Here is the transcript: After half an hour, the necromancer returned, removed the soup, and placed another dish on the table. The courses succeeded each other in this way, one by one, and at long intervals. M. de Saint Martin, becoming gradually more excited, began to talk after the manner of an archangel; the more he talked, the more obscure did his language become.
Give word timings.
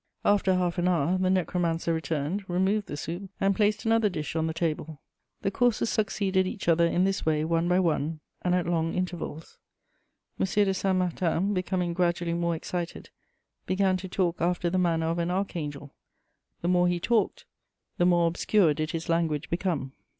After 0.25 0.55
half 0.55 0.79
an 0.79 0.87
hour, 0.87 1.19
the 1.19 1.29
necromancer 1.29 1.93
returned, 1.93 2.43
removed 2.49 2.87
the 2.87 2.97
soup, 2.97 3.29
and 3.39 3.55
placed 3.55 3.85
another 3.85 4.09
dish 4.09 4.35
on 4.35 4.47
the 4.47 4.51
table. 4.53 4.99
The 5.43 5.51
courses 5.51 5.91
succeeded 5.91 6.47
each 6.47 6.67
other 6.67 6.87
in 6.87 7.03
this 7.03 7.23
way, 7.23 7.45
one 7.45 7.67
by 7.69 7.79
one, 7.79 8.19
and 8.41 8.55
at 8.55 8.65
long 8.65 8.95
intervals. 8.95 9.59
M. 10.39 10.45
de 10.47 10.73
Saint 10.73 10.97
Martin, 10.97 11.53
becoming 11.53 11.93
gradually 11.93 12.33
more 12.33 12.55
excited, 12.55 13.11
began 13.67 13.95
to 13.97 14.09
talk 14.09 14.41
after 14.41 14.71
the 14.71 14.79
manner 14.79 15.05
of 15.05 15.19
an 15.19 15.29
archangel; 15.29 15.93
the 16.61 16.67
more 16.67 16.87
he 16.87 16.99
talked, 16.99 17.45
the 17.99 18.05
more 18.07 18.25
obscure 18.25 18.73
did 18.73 18.89
his 18.89 19.07
language 19.07 19.51
become. 19.51 19.91